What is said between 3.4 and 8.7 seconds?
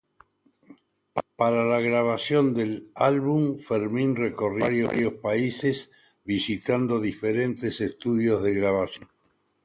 Fermin recorrió varios países visitando diferentes estudios de